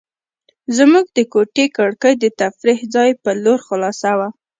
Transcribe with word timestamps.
زموږ 0.77 1.05
د 1.17 1.19
کوټې 1.33 1.65
کړکۍ 1.77 2.13
د 2.19 2.25
تفریح 2.39 2.79
ځای 2.95 3.09
په 3.23 3.31
لور 3.43 3.59
خلاصه 3.67 4.11
وه. 4.19 4.29